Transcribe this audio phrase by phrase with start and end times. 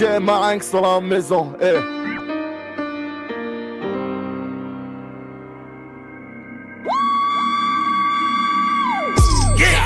[0.00, 1.52] DJ Marinx dans la maison.
[1.60, 1.72] Eh.
[9.58, 9.84] Yeah.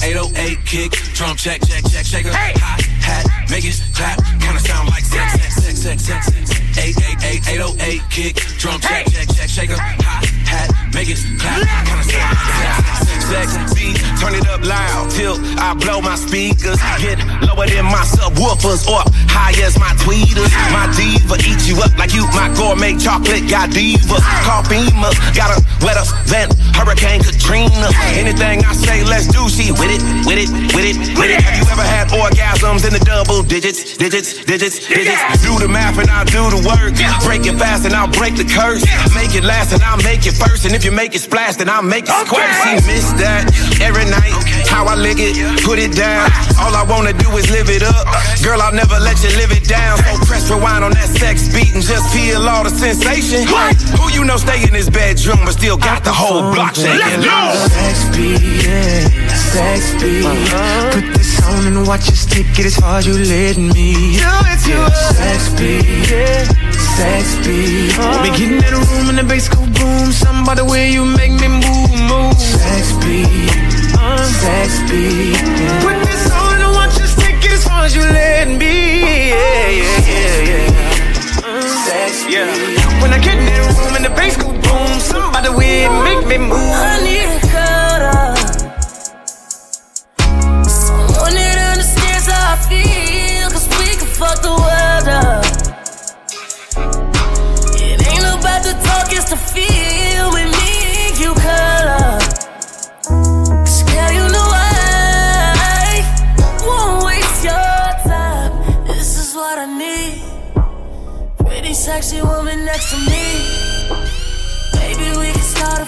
[0.00, 2.54] 808 kick, drum check, check, check, shaker, hey.
[2.58, 6.60] hot hat, make it clap, kinda sound like sex, sex, sex, sex, sex, sex.
[6.78, 12.32] 888 808 kick, drum check, check, check, shaker, hot hat, make it clap, kinda sound
[12.32, 13.05] like sex, sex, sex.
[13.26, 18.86] Beat, turn it up loud till I blow my speakers, get lower than my subwoofers
[18.86, 20.46] or high as my tweeters.
[20.70, 24.22] My diva eat you up like you my gourmet chocolate got diva.
[24.46, 27.90] Call Beamer, got a wetter than Hurricane Katrina.
[28.14, 29.50] Anything I say, let's do.
[29.50, 31.42] She with it, with it, with it, with it.
[31.42, 35.18] Have you ever had orgasms in the double digits, digits, digits, digits?
[35.42, 36.94] Do the math and I'll do the work.
[37.26, 38.86] Break it fast and I'll break the curse.
[39.18, 40.64] Make it last and I'll make it first.
[40.64, 42.46] And if you make it splash, then I'll make it squirt.
[42.62, 43.48] She miss that
[43.80, 44.34] every night.
[44.66, 46.28] How I lick it, put it down.
[46.60, 48.04] All I wanna do is live it up.
[48.42, 49.98] Girl, I'll never let you live it down.
[49.98, 53.46] So press rewind on that sex beat and just feel all the sensation.
[53.96, 57.22] Who you know stay in his bedroom but still got the whole block shaking?
[57.22, 60.24] Sex beat, yeah, sex beat.
[60.24, 60.90] Uh-huh.
[60.92, 64.18] Put this on and watch us take it as far as you let me.
[64.18, 65.16] Do it to yeah, us.
[65.16, 66.44] sex beat, yeah,
[66.96, 67.96] sex beat.
[67.96, 68.22] Uh-huh.
[68.22, 70.12] We getting in the room and the bass go boom.
[70.12, 71.85] Something about the way you make me move,
[72.16, 72.38] move.
[72.38, 73.50] Sex beat,
[73.94, 74.24] Uh-huh.
[74.44, 75.36] sex beat.
[75.36, 75.82] Yeah.
[75.84, 78.74] Put this on and watch us take it as far as you let me.
[79.30, 80.66] Yeah, yeah, yeah, yeah.
[81.86, 82.34] Sex beat.
[82.34, 83.00] Yeah.
[83.02, 86.22] When I get in the room and the bass go boom, somebody way it make
[86.30, 86.74] me move.
[86.90, 88.36] I need a cuddle.
[90.84, 95.44] Someone that understands how I feel, cause we can fuck the world up.
[97.86, 100.15] It ain't about the talk, it's the feel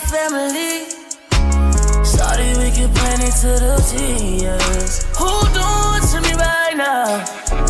[0.09, 0.89] family.
[2.05, 5.05] Sorry, we can plan it to the tears.
[5.15, 7.68] Hold on to me right now.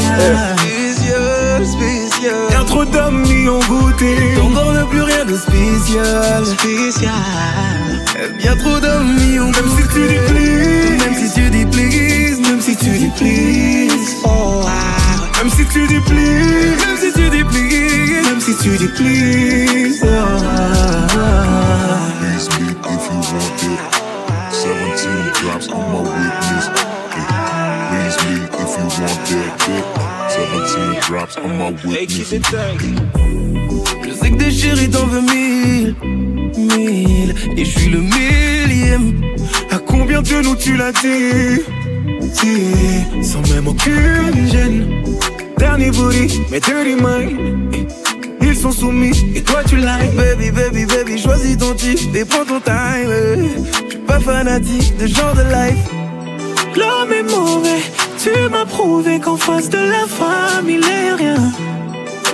[0.00, 2.34] Spécial, spécial.
[2.50, 4.34] Y'a trop d'hommes mis en goûté.
[4.36, 6.46] Ton corps n'a plus rien de spécial.
[6.46, 7.12] Spécial.
[8.38, 10.98] Bien trop d'hommes mis en Même si tu please.
[10.98, 12.40] Même si tu dis please.
[12.40, 14.16] Même si tu dis please.
[14.24, 14.64] Oh.
[15.38, 16.76] Même si tu dis please.
[16.86, 18.22] Même si tu dis please.
[18.24, 20.02] Même si tu dis please.
[20.04, 21.11] Oh,
[31.26, 32.30] 17 drops on my witness.
[34.04, 35.94] Je sais que des chéris t'en veux mille,
[36.56, 39.20] mille, et je suis le millième.
[39.70, 41.62] À combien de nous tu l'as dit,
[42.20, 45.04] dit, sans même aucune gêne.
[45.58, 47.86] Dernier booty, mais dirty mind.
[48.40, 52.44] Ils sont soumis et toi tu like Baby, baby, baby, choisis ton type et prends
[52.44, 53.08] ton time.
[53.84, 56.02] Je suis pas fanatique de genre de life
[56.76, 57.82] L'homme est mauvais,
[58.22, 61.42] tu m'as prouvé qu'en face de la femme il est rien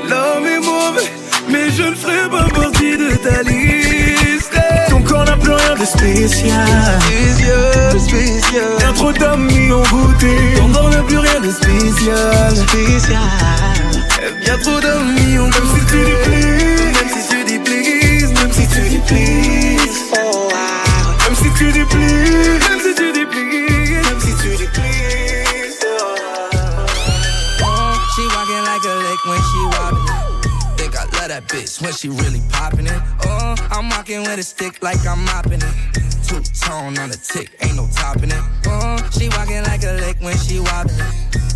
[0.09, 1.11] L'homme est mauvais,
[1.49, 4.59] mais je ne ferai pas partie de ta liste.
[4.89, 6.67] Ton corps n'a plus rien de spécial.
[7.01, 8.73] Spécial, spécial.
[8.81, 10.35] Y'a trop d'hommes mis en goûté.
[10.57, 12.57] Ton corps n'a plus rien de spécial.
[12.57, 13.21] Spécial.
[14.47, 18.33] Y'a trop d'hommes mis en Même si tu dis please, même si tu dis please,
[18.33, 20.05] même si tu dis please.
[20.15, 21.17] Oh, ah.
[22.71, 22.78] Même
[31.47, 33.01] bitch when she really popping it.
[33.25, 35.75] Oh, I'm walking with a stick like I'm mopping it.
[36.27, 38.43] Two tone on the tick, ain't no topping it.
[38.67, 40.97] Oh, she walking like a lick when she wobbling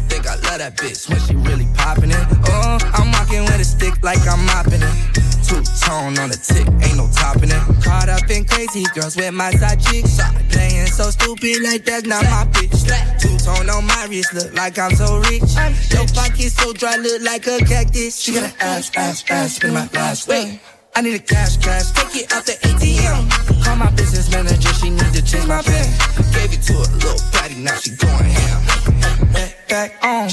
[0.08, 2.26] Think I love that bitch when she really popping it.
[2.49, 5.31] Oh, I'm walking with a stick like I'm mopping it.
[5.53, 7.85] Two tone on the tick, ain't no topping it.
[7.85, 10.17] Caught up in crazy girls with my side chicks.
[10.49, 12.73] Playing so stupid like that's not my bitch.
[13.21, 15.45] Two tone on my wrist, look like I'm so rich.
[15.93, 18.19] Your pocket so dry, look like a cactus.
[18.19, 20.59] She got an ass, ass, ass, spin my last Wait.
[20.97, 23.29] I need a cash, cash, take it out the ATM.
[23.63, 25.85] Call my business manager, she need to change my pen.
[26.33, 29.33] Gave it to a little patty, now she going ham.
[29.33, 30.31] Back, back on,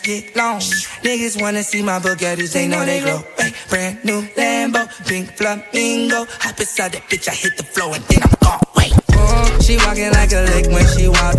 [0.00, 0.60] get long.
[1.02, 3.22] Niggas wanna see my Bugattis, they know they glow.
[3.38, 6.26] Ay, brand new Lambo, pink flamingo.
[6.40, 8.60] Hop inside that bitch, I hit the floor and then I'm gone.
[8.76, 8.92] Wait.
[9.12, 11.36] Oh, she walking like a lick when she walk.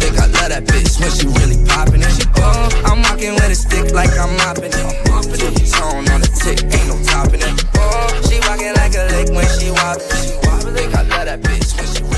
[0.00, 2.26] Think I love that bitch when she really popping it.
[2.38, 4.86] Oh, I'm walking with a stick like I'm mopping it.
[5.78, 7.54] Tone on the tick, ain't no topping it.
[7.76, 10.00] Oh, she walking like a lick when she walk.
[10.74, 12.17] Think I love that bitch when she really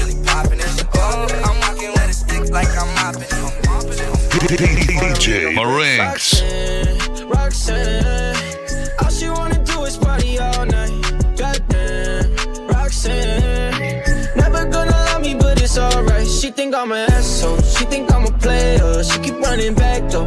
[4.50, 6.42] DJ Marinx.
[7.24, 8.36] Roxanne,
[9.00, 10.90] all she wanna do is party all night.
[11.36, 14.02] Goddamn, Roxanne,
[14.34, 16.26] never gonna love me, but it's alright.
[16.26, 19.04] She think I'm an asshole, she think I'm a player.
[19.04, 20.26] She keep running back though,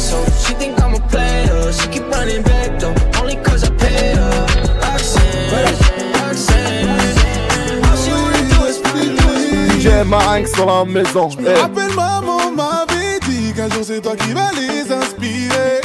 [0.00, 0.24] Asshole.
[0.44, 1.72] She think I'm a player.
[1.72, 4.46] She keep running back though, only cause I pay her.
[4.80, 5.48] Roxanne,
[6.14, 6.88] Roxanne.
[7.84, 9.08] All she wanna do is party.
[9.68, 11.28] DJ Marinx dans la maison.
[11.28, 15.82] Je me rappelle, maman m'avait dit qu'un jour c'est toi qui vas les inspirer.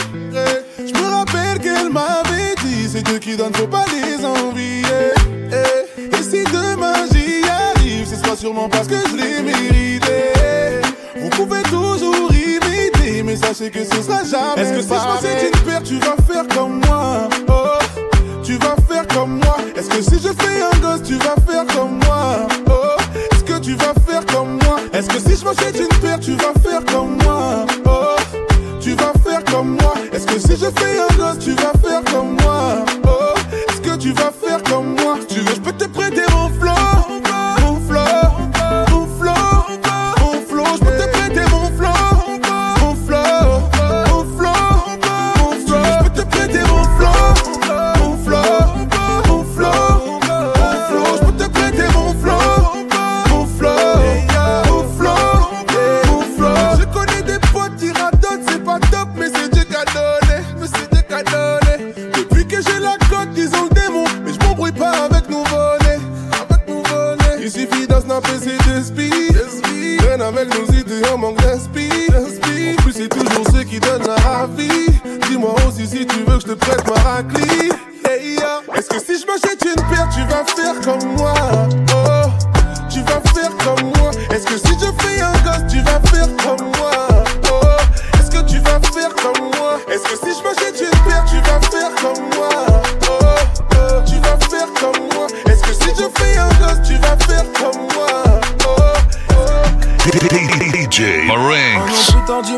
[0.80, 5.12] Je me rappelle qu'elle m'avait dit c'est Dieu qui donne, faut pas les envier.
[5.98, 10.32] Et si demain j'y arrive, ce sera sûrement parce que je l'ai mérité.
[11.18, 12.32] Vous pouvez toujours
[13.46, 14.62] sachez que ce sera jamais.
[14.62, 17.30] Est-ce que si je pensais une paire, tu vas faire comme moi?
[17.48, 17.54] Oh,
[18.44, 19.58] tu vas faire comme moi.
[19.76, 22.48] Est-ce que si je fais un gosse, tu vas faire comme moi?
[22.70, 22.74] Oh,
[23.32, 24.80] est-ce que tu vas faire comme moi?
[24.94, 27.66] Est-ce que si je m'achète une paire, tu vas faire comme moi?
[27.86, 28.16] Oh,
[28.80, 29.94] tu vas faire comme moi.
[30.12, 32.45] Est-ce que si je fais un gosse, tu vas faire comme moi?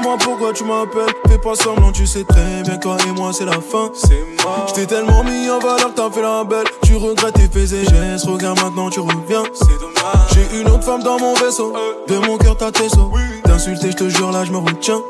[0.08, 1.14] Dis-moi pourquoi tu m'appelles.
[1.28, 3.92] Fais pas semblant, tu sais très bien toi et moi c'est la fin.
[3.94, 4.68] C'est mort.
[4.70, 6.66] J't'ai tellement mis en valeur, t'as fait la belle.
[6.84, 8.26] Tu regrettes tes faits et gestes.
[8.26, 9.44] Regarde maintenant, tu reviens.
[9.54, 10.30] C'est dommage.
[10.34, 11.74] J'ai une autre femme dans mon vaisseau.
[12.08, 13.12] De mon cœur, t'as tes sauts.
[13.44, 15.02] T'insulter, j'te jure, là, j'me retiens.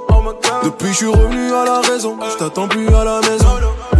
[0.64, 2.18] Depuis, j'suis revenu à la raison.
[2.32, 3.46] J't'attends plus à la maison.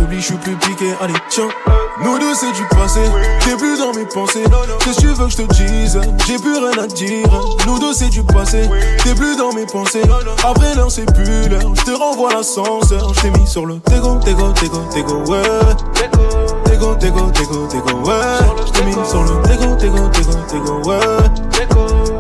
[0.02, 0.94] Oublie, j'suis plus piqué.
[1.02, 1.48] Allez, tiens.
[2.04, 3.02] Nous deux, c'est du passé.
[3.42, 4.44] T'es plus dans mes pensées.
[4.80, 6.00] Qu'est-ce que tu veux que je te dise?
[6.26, 7.28] J'ai plus rien à dire.
[7.66, 8.70] Nous deux, c'est du passé.
[9.04, 10.04] T'es plus dans mes pensées.
[10.44, 11.74] Après l'heure, c'est plus l'heure.
[11.76, 13.14] Je te renvoie l'ascenseur.
[13.14, 15.42] Je t'ai mis sur le tégo, tégo, tégo, tégo, ouais.
[16.66, 18.16] Tégo, tégo, tégo, tégo, ouais.
[18.66, 21.00] Je t'ai mis sur le tégo, tégo, tégo, tégo, ouais.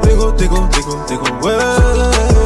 [0.01, 2.37] Tégo, tégo, tégo, tégo, ouais.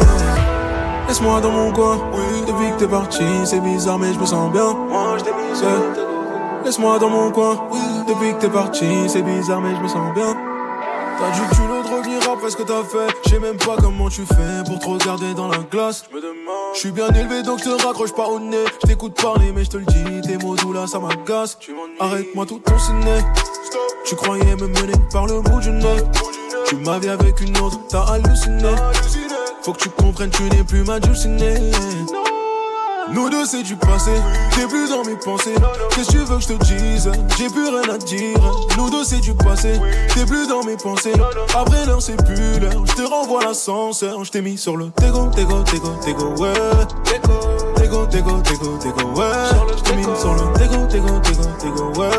[1.11, 4.49] Laisse-moi dans mon coin, oui, depuis que t'es parti, c'est bizarre mais je me sens
[4.49, 4.73] bien.
[4.73, 9.59] Moi je t'ai mis Laisse-moi dans mon coin, oui, depuis que t'es parti, c'est bizarre
[9.59, 10.37] mais je me sens bien.
[11.19, 13.13] T'as du culot de revenir après ce que t'as fait.
[13.25, 16.05] Je sais même pas comment tu fais pour te regarder dans la glace.
[16.75, 18.63] Je suis bien élevé donc je te raccroche pas au nez.
[18.81, 21.57] Je t'écoute parler mais je te le dis, tes mots doux là ça m'agace.
[21.99, 23.17] Arrête-moi tout ton ciné.
[24.05, 26.05] Tu croyais me mener par le bout du nez.
[26.67, 28.69] Tu vu avec une autre, t'as halluciné.
[29.63, 31.71] Faut que tu comprennes, tu n'es plus ma dulcinée.
[33.11, 34.11] Nous deux c'est du passé,
[34.55, 35.53] t'es plus dans mes pensées.
[35.91, 38.37] Qu'est-ce que tu veux que je te dise J'ai plus rien à dire.
[38.77, 39.79] Nous deux c'est du passé,
[40.15, 41.13] t'es plus dans mes pensées.
[41.55, 44.23] Après l'heure c'est plus l'heure, je te renvoie l'ascenseur.
[44.23, 46.53] Je t'ai mis sur le tego, tego, tego, tego, ouais.
[47.75, 49.27] Tego, tego, tego, tego, ouais.
[49.85, 52.09] Je mis sur le tego, tego, tego, tego, ouais.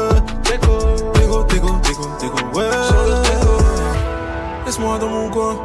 [0.44, 2.70] Tego, tego, tego, tego, ouais.
[4.64, 5.56] Laisse-moi dans mon coin.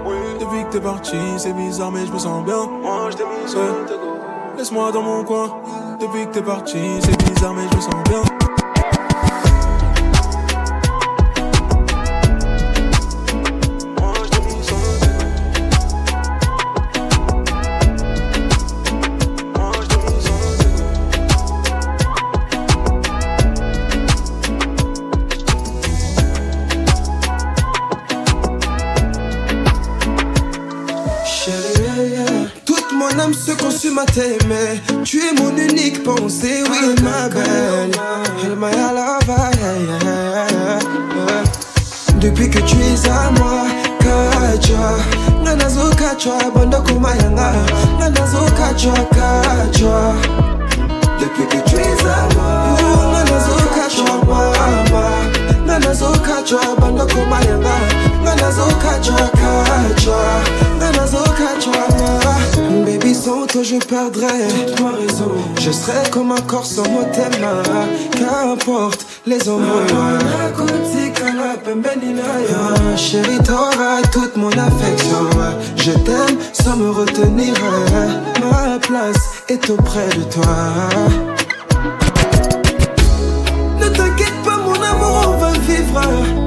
[0.48, 2.68] Depuis que t'es parti, c'est bizarre, mais je me sens bien.
[2.82, 3.60] Moi, je t'ai mis sur.
[4.58, 5.52] Laisse-moi dans mon coin.
[6.00, 8.37] Depuis que t'es parti, c'est bizarre, mais je me sens bien.
[33.98, 34.82] Consume t'aimer.
[35.04, 37.92] Tu es mon unique pensée, oui, ma belle.
[38.44, 39.52] Elle m'a lava,
[42.20, 43.66] Depuis que tu es à moi,
[44.00, 44.98] Kacha.
[45.44, 47.54] Nanazo Kacha, bando kumayanga.
[48.00, 50.14] Nanazo Kacha, Kacha.
[51.20, 52.78] Depuis que tu es à moi,
[53.14, 55.06] Nanazo Kacha, mama.
[55.66, 57.76] Nanazo Kacha, bando kumayanga.
[58.24, 59.37] Nanazo Kacha.
[63.64, 64.48] Je perdrais
[64.82, 65.32] ma raison.
[65.60, 67.04] Je serais comme un corps sans mot
[68.12, 69.88] Qu'importe les hormones.
[72.54, 75.30] Ah, chérie, t'auras toute mon affection.
[75.76, 77.56] Je t'aime sans me retenir.
[78.42, 80.46] Ma place est auprès de toi.
[83.80, 86.47] Ne t'inquiète pas, mon amour, on va vivre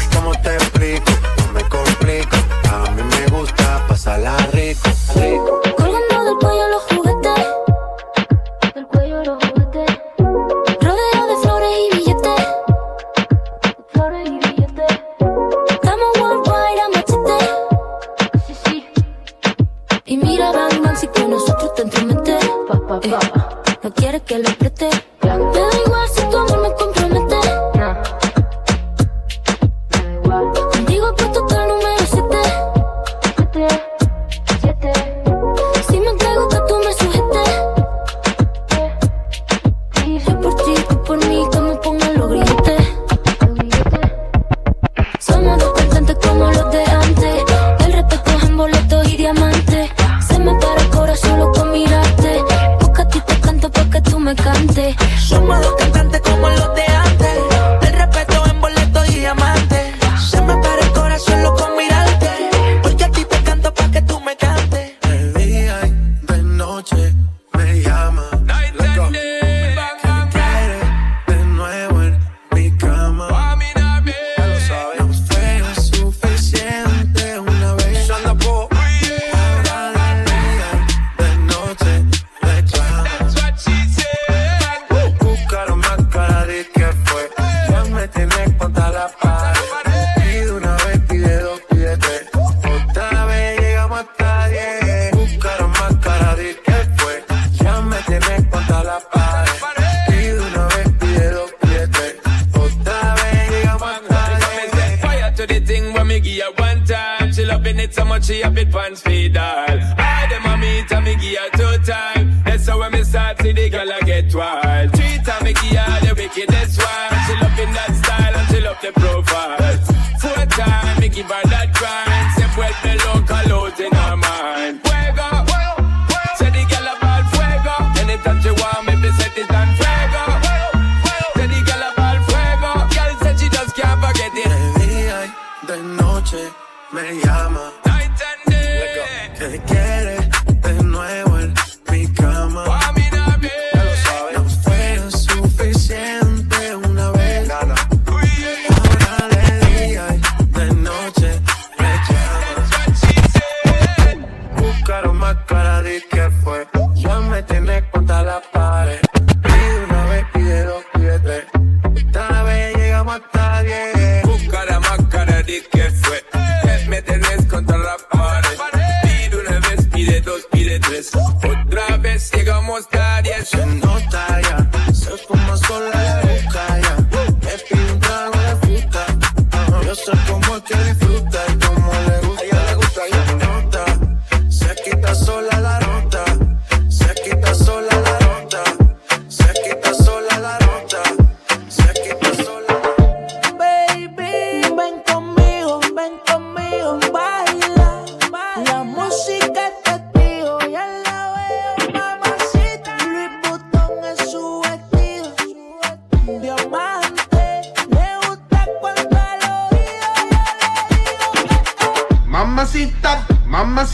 [4.71, 4.89] Rico.
[5.15, 5.60] rico.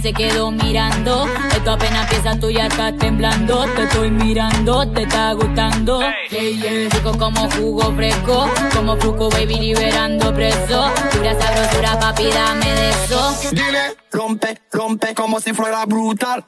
[0.00, 1.26] se quedó mirando.
[1.54, 3.64] Esto apenas empieza, tú ya estás temblando.
[3.74, 6.00] Te estoy mirando, te está gustando.
[6.30, 6.88] Hey, yeah.
[6.90, 10.90] Rico como jugo fresco, como fruco baby liberando preso.
[11.12, 13.38] Pura sabrosura, papi, dame de eso.
[13.50, 16.44] Dile, rompe, rompe como si fuera brutal.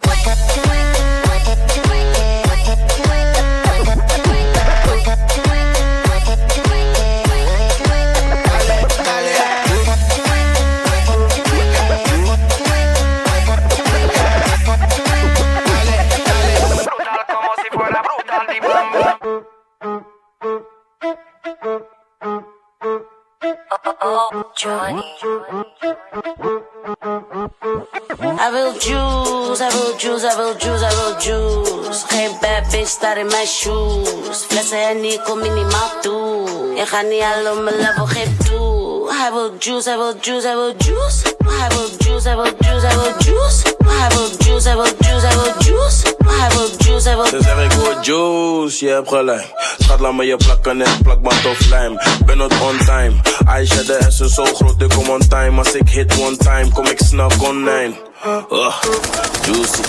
[24.02, 25.02] oh Johnny.
[28.22, 32.04] I will juice, I will juice, I will juice, I will juice.
[32.08, 34.44] Geen bad bitch staat in mijn shoes.
[34.48, 36.74] Flessen en ik kom minimaal toe.
[36.74, 39.10] Ik ga niet al op mijn level, geef toe.
[39.10, 41.22] I will juice, I will juice, I will juice.
[41.44, 43.62] I will juice, I will juice, I will juice.
[43.80, 46.19] I will juice, I will juice, I will juice.
[46.38, 49.52] Hij wil juice, hij wil Ze zeggen ik wil juice, je hebt gelijk.
[49.78, 51.98] Schat, laat me je plakken en plakband of lijm.
[52.24, 53.12] Ben not on time.
[53.44, 55.58] Aisha, de S is zo groot, ik kom on time.
[55.58, 57.92] Als ik hit one time, kom ik snel online.
[58.50, 58.74] Ugh,
[59.44, 59.82] juicy.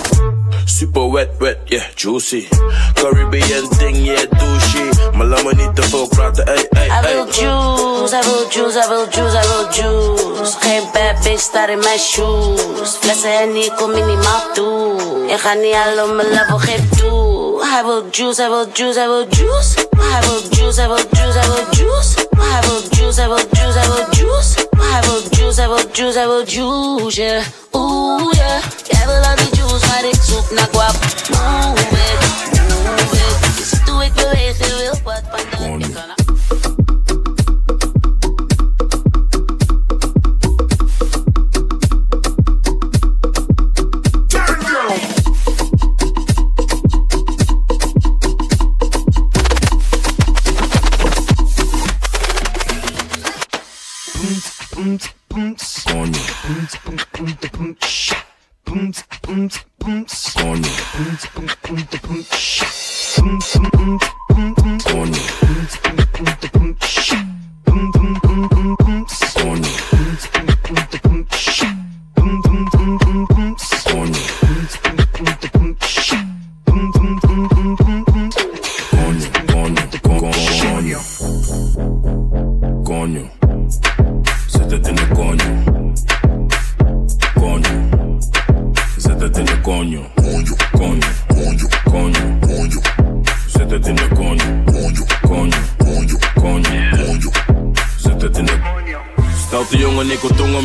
[0.65, 2.47] Super wet, wet, yeah, juicy.
[2.93, 4.90] Caribbean thing, yeah, douchey.
[5.21, 8.79] Maar laat me niet te veel praten, ey, ey, Hij wil juice, hij wil juice,
[8.79, 10.57] hij wil juice, hij wil juice.
[10.59, 12.97] Geen bad bitch staat in mijn shoes.
[12.99, 15.25] Flessen Henny, kom minimaal toe.
[15.27, 17.65] Je gaat niet al op mijn level, geef toe.
[17.65, 19.87] Hij wil juice, hij wil juice, hij wil juice.
[19.97, 22.27] Hij wil juice, hij wil juice, hij wil juice.
[22.37, 24.67] Hij wil juice, hij wil juice, hij wil juice.
[24.77, 27.43] Hij wil juice, hij wil juice, hij wil juice, yeah.
[27.71, 28.63] Oeh, yeah.
[28.83, 30.95] Jij wil al die juice, maar ik zoek naar guap.
[31.29, 33.50] Move it, move it.
[33.61, 35.21] Dus doe ik beweeg, je wil wat.
[35.57, 36.20] Coño.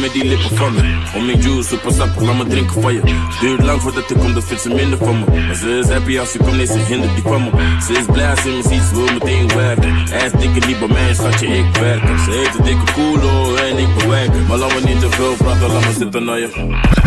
[0.04, 1.18] Ik tongen met die lippen van me.
[1.18, 3.00] Om mijn juice, super sap, laat me drinken van je.
[3.40, 5.40] Duurt lang voordat ik kom, dan vindt ze minder van me.
[5.46, 7.50] Maar ze is happy als ze komt, nee, ze hindert die van me.
[7.86, 9.96] Ze is blij als ze me ziet, ze wil meteen werken.
[10.24, 12.18] Is dikke niet bij mij, schatje, ik werk.
[12.24, 14.30] Ze heeft een dikke koelo en ik bewerk.
[14.48, 17.05] Maar laat me niet te veel praten, laat me zitten naar je.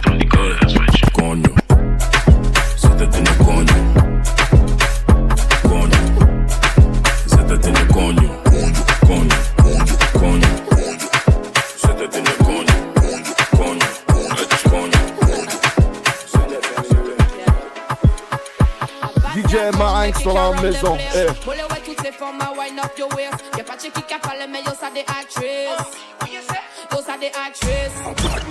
[20.20, 20.98] DJ Marinx dans la maison.
[21.46, 24.14] Molle ouais toutes ces formes à wind up your waist Y'a pas de chick qui
[24.14, 25.98] a parlé mais yo ça des actrices
[26.92, 27.98] Yo ça des actrices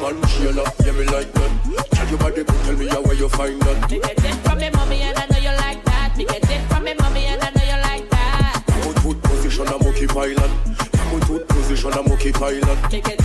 [0.01, 1.51] Malusiana, yeah me like that.
[1.91, 3.91] Tell your body, tell me how you find that.
[3.91, 6.61] Me get it from me mommy and I know you like that Me get it
[6.71, 10.07] from me mommy and I know you like that Come on, put position a monkey
[10.07, 10.51] pilot.
[10.93, 13.18] Come on, put position a monkey pilot.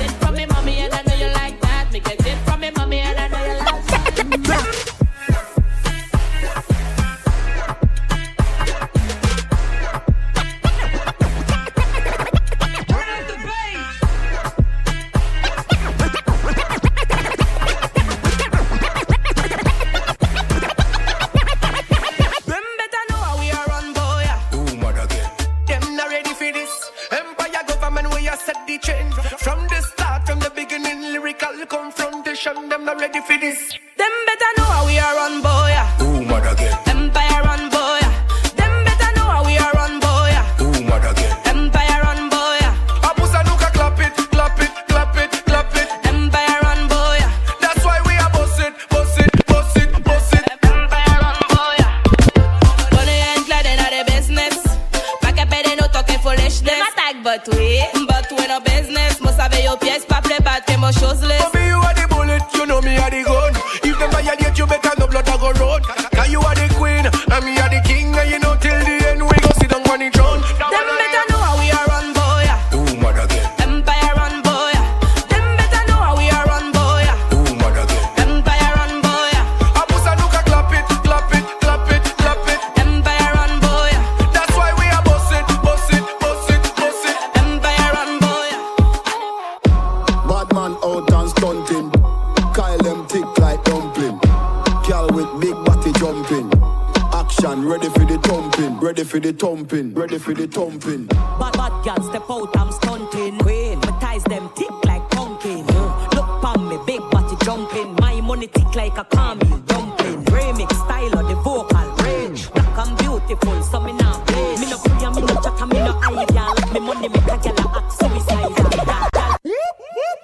[99.84, 100.02] Thumping.
[100.02, 101.06] Ready for the thumping.
[101.08, 103.38] Bad bad girl step out, I'm stunting.
[103.40, 105.66] Queen, my ties them tick like pumpkin.
[105.66, 106.14] Mm.
[106.16, 107.96] Look pon me, big body jumping.
[107.96, 110.26] My money tick like like a caramel dumpling.
[110.26, 112.52] Remix style of the vocal range.
[112.52, 114.56] Black and beautiful, so me now play.
[114.58, 116.46] Me no free and me no chat and me no idea.
[116.58, 118.50] Like me money make a girl a act suicidal.
[118.86, 119.38] That gal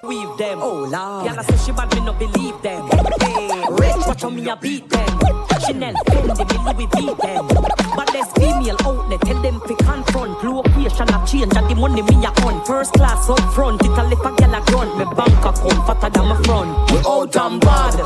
[0.04, 0.60] Weave them.
[0.62, 1.28] Oh lord.
[1.28, 2.90] Girl I say she bad, me no believe them.
[3.20, 3.69] Hey, rich,
[4.10, 5.20] watch how me a beat them.
[5.62, 7.48] Chanel, Fendi, me Louis V them.
[7.96, 10.44] But there's female outlet, tell them fi confront.
[10.44, 12.66] Location a change and the money me a on.
[12.66, 14.98] First class up front, it a lip a girl a grunt.
[14.98, 16.92] Me bank account fatter than my front.
[16.92, 17.98] We out and bad,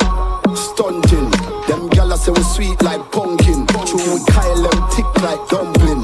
[0.57, 1.29] stunting.
[1.67, 3.65] Them gyal say we sweet like pumpkin.
[3.67, 6.02] True, Kyle them tick like dumpling.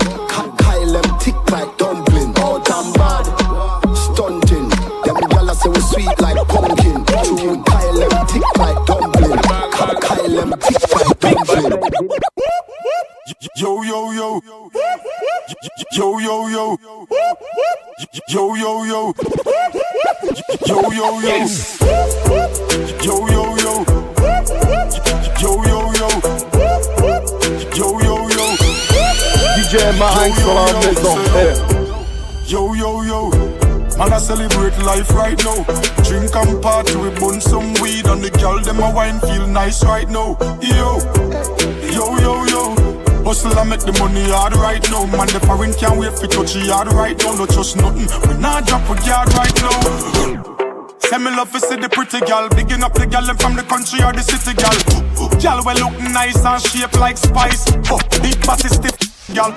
[16.29, 17.07] Yo, yo, yo.
[18.27, 19.13] Yo, yo, yo.
[20.63, 21.35] Yo, yo, yo.
[23.01, 23.73] Yo, yo, yo.
[25.41, 26.07] Yo, yo, yo.
[27.73, 28.45] Yo, yo, yo.
[29.55, 31.17] DJ Marinx sur la maison.
[32.45, 33.31] Yo, yo, yo.
[33.97, 35.63] Man, I celebrate life right now.
[36.03, 39.83] Drink and party, we bun some weed, and the girl them a wine feel nice
[39.83, 40.37] right now.
[40.61, 40.99] Yo,
[41.91, 42.38] yo, yo, yo.
[43.29, 45.05] Hustle and make the money hard right now.
[45.05, 47.37] Man, the foreign can't wait for touch the yard right now.
[47.37, 48.09] No trust nothing.
[48.25, 50.97] We not drop a yard right now.
[50.97, 53.61] Send me love to see the pretty gal, bigging up the gal them from the
[53.69, 54.73] country or the city gal.
[55.37, 57.69] Gal we look nice and shape like spice.
[57.93, 58.97] Oh, big body stiff
[59.29, 59.53] gal.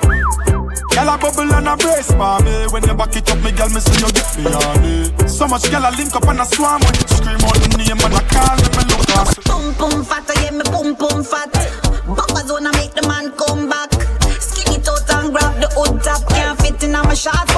[0.93, 2.69] Gal a bubble and a brace for me.
[2.77, 5.33] When you back it up, me gal me see you get me on it.
[5.33, 8.21] So much gal I link up and I when you scream out the name and
[8.21, 9.41] I call me me look past.
[9.49, 11.82] Boom boom fat, I get me boom boom fat.
[17.13, 17.52] machado